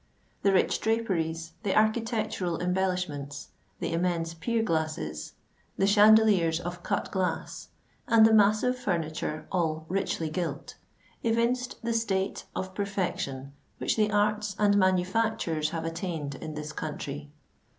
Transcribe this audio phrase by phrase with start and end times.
[0.41, 5.33] The rich draperies, the architectural embellishments, the immense pier glasses,
[5.77, 7.67] the chandeliers of cut glass,
[8.07, 10.73] and the massive furniture all richly gilt,
[11.21, 17.29] evinced the state of perfection which the arts and manufactures have attained in this country.